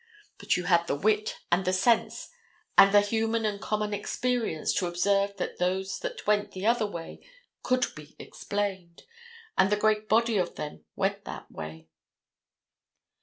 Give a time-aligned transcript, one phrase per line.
[0.39, 2.29] But you had the wit and the sense
[2.75, 7.21] and the human and common experience to observe that those that went the other way
[7.61, 9.03] could be explained,
[9.59, 11.87] and the great body of them went that way.